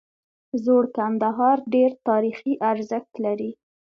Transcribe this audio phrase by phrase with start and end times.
[0.63, 3.51] زوړ کندهار ډیر تاریخي ارزښت لري